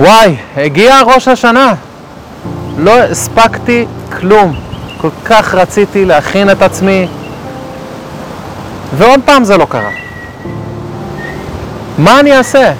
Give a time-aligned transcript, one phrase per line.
[0.00, 1.74] וואי, הגיע ראש השנה.
[2.78, 3.86] לא הספקתי
[4.20, 4.56] כלום.
[5.00, 7.08] כל כך רציתי להכין את עצמי,
[8.96, 9.90] ועוד פעם זה לא קרה.
[11.98, 12.72] מה אני אעשה?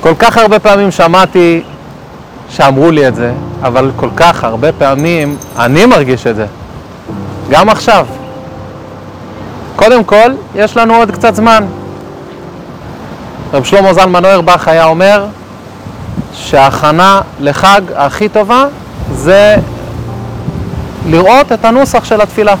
[0.00, 1.62] כל כך הרבה פעמים שמעתי
[2.48, 3.32] שאמרו לי את זה,
[3.62, 6.46] אבל כל כך הרבה פעמים אני מרגיש את זה.
[7.50, 8.06] גם עכשיו.
[9.76, 11.64] קודם כל, יש לנו עוד קצת זמן.
[13.52, 15.26] רב שלמה זלמן אוירבך היה אומר
[16.34, 18.64] שההכנה לחג הכי טובה
[19.12, 19.56] זה
[21.06, 22.54] לראות את הנוסח של התפילה.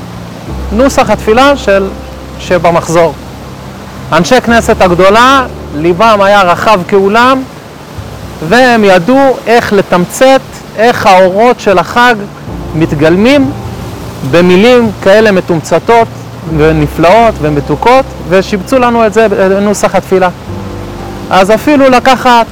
[0.72, 1.88] נוסח התפילה של,
[2.38, 3.14] שבמחזור.
[4.12, 7.42] אנשי כנסת הגדולה, ליבם היה רחב כאולם,
[8.48, 10.40] והם ידעו איך לתמצת,
[10.76, 12.14] איך האורות של החג
[12.74, 13.50] מתגלמים
[14.30, 16.08] במילים כאלה מתומצתות
[16.56, 20.28] ונפלאות ומתוקות, ושיבצו לנו את זה בנוסח התפילה.
[21.30, 22.46] אז אפילו לקחת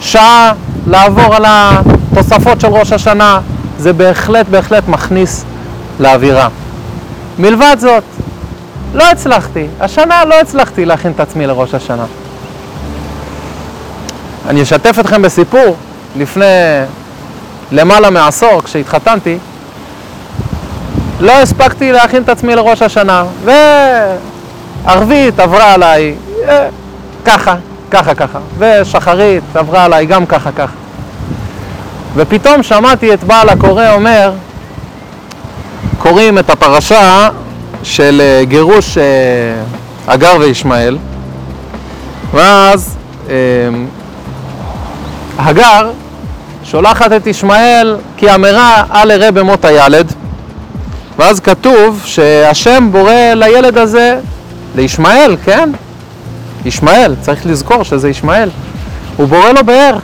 [0.00, 0.52] שעה
[0.86, 3.40] לעבור על התוספות של ראש השנה,
[3.78, 5.44] זה בהחלט בהחלט מכניס
[6.00, 6.48] לאווירה.
[7.38, 8.04] מלבד זאת,
[8.94, 12.04] לא הצלחתי, השנה לא הצלחתי להכין את עצמי לראש השנה.
[14.48, 15.76] אני אשתף אתכם בסיפור,
[16.16, 16.44] לפני
[17.72, 19.38] למעלה מעשור, כשהתחתנתי,
[21.20, 23.24] לא הספקתי להכין את עצמי לראש השנה,
[24.84, 26.14] וערבית עברה עליי
[27.28, 27.54] ככה,
[27.90, 30.72] ככה, ככה, ושחרית עברה עליי גם ככה, ככה.
[32.14, 34.32] ופתאום שמעתי את בעל הקורא אומר,
[35.98, 37.28] קוראים את הפרשה
[37.82, 39.04] של אה, גירוש אה,
[40.06, 40.98] הגר וישמעאל,
[42.34, 42.96] ואז
[45.38, 45.90] הגר
[46.64, 50.12] שולחת את ישמעאל כי אמרה אל אראה במות הילד
[51.18, 54.18] ואז כתוב שהשם בורא לילד הזה,
[54.76, 55.70] לישמעאל, כן?
[56.64, 58.50] ישמעאל, צריך לזכור שזה ישמעאל.
[59.16, 59.98] הוא בורא לו באר.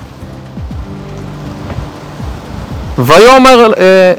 [2.99, 4.13] ויאמר, אה,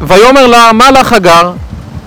[0.00, 1.52] ויאמר לה, מה לך הגר?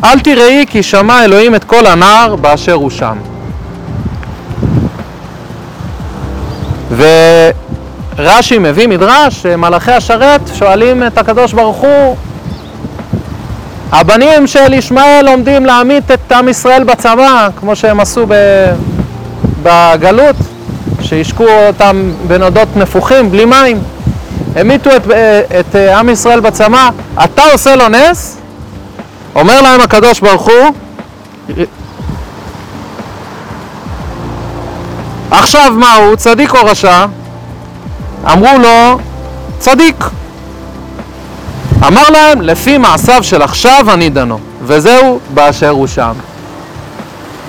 [0.03, 3.17] אל תראי כי שמע אלוהים את כל הנער באשר הוא שם.
[8.17, 12.15] ורש"י מביא מדרש, מלאכי השרת שואלים את הקדוש ברוך הוא
[13.91, 18.25] הבנים של ישמעאל עומדים להמית את עם ישראל בצבא, כמו שהם עשו
[19.63, 20.35] בגלות,
[21.01, 23.79] שהשקו אותם בנודות נפוחים, בלי מים.
[24.55, 25.07] המיתו את,
[25.59, 26.89] את עם ישראל בצבא,
[27.23, 28.37] אתה עושה לו נס?
[29.35, 30.73] אומר להם הקדוש ברוך הוא,
[35.31, 37.05] עכשיו מה הוא, צדיק או רשע?
[38.33, 38.99] אמרו לו,
[39.59, 39.95] צדיק.
[41.87, 46.13] אמר להם, לפי מעשיו של עכשיו אני דנו, וזהו באשר הוא שם.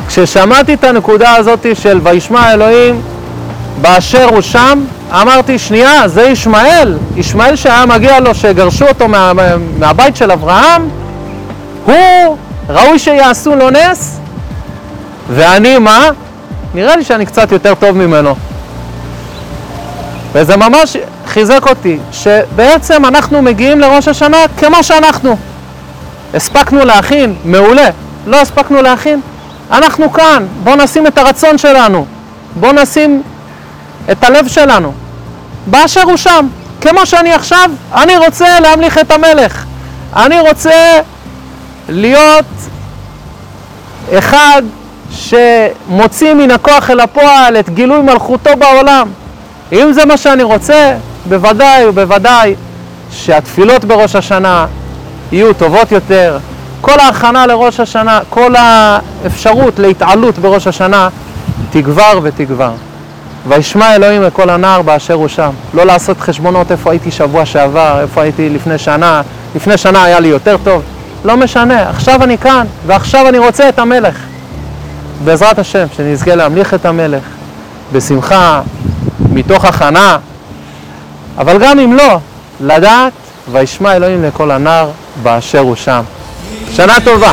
[0.08, 3.02] כששמעתי את הנקודה הזאת של וישמע אלוהים
[3.80, 6.98] באשר הוא שם, אמרתי, שנייה, זה ישמעאל.
[7.16, 9.32] ישמעאל שהיה מגיע לו שגרשו אותו מה,
[9.78, 10.88] מהבית של אברהם,
[11.84, 12.36] הוא,
[12.68, 14.18] ראוי שיעשו לו נס,
[15.30, 16.08] ואני מה?
[16.74, 18.34] נראה לי שאני קצת יותר טוב ממנו.
[20.32, 25.36] וזה ממש חיזק אותי, שבעצם אנחנו מגיעים לראש השנה כמו שאנחנו.
[26.34, 27.88] הספקנו להכין, מעולה.
[28.26, 29.20] לא הספקנו להכין,
[29.70, 30.46] אנחנו כאן.
[30.62, 32.06] בואו נשים את הרצון שלנו.
[32.60, 33.22] בואו נשים
[34.12, 34.92] את הלב שלנו.
[35.66, 36.46] באשר הוא שם.
[36.80, 39.64] כמו שאני עכשיו, אני רוצה להמליך את המלך.
[40.16, 41.00] אני רוצה
[41.88, 42.44] להיות
[44.18, 44.62] אחד
[45.10, 49.08] שמוציא מן הכוח אל הפועל את גילוי מלכותו בעולם.
[49.72, 50.96] אם זה מה שאני רוצה,
[51.28, 52.54] בוודאי ובוודאי
[53.10, 54.66] שהתפילות בראש השנה
[55.32, 56.38] יהיו טובות יותר.
[56.84, 61.08] כל ההכנה לראש השנה, כל האפשרות להתעלות בראש השנה
[61.70, 62.72] תגבר ותגבר.
[63.48, 65.50] וישמע אלוהים לכל הנער באשר הוא שם.
[65.74, 69.22] לא לעשות חשבונות איפה הייתי שבוע שעבר, איפה הייתי לפני שנה,
[69.54, 70.82] לפני שנה היה לי יותר טוב.
[71.24, 74.16] לא משנה, עכשיו אני כאן, ועכשיו אני רוצה את המלך.
[75.24, 77.22] בעזרת השם, שנזכה להמליך את המלך
[77.92, 78.60] בשמחה,
[79.32, 80.18] מתוך הכנה,
[81.38, 82.18] אבל גם אם לא,
[82.60, 83.12] לדעת,
[83.52, 84.90] וישמע אלוהים לכל הנער
[85.22, 86.02] באשר הוא שם.
[86.76, 87.30] שנה טובה.